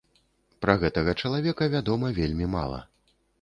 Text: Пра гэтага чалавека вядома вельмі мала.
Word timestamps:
Пра 0.65 0.75
гэтага 0.83 1.13
чалавека 1.25 1.67
вядома 1.75 2.11
вельмі 2.21 2.49
мала. 2.57 2.81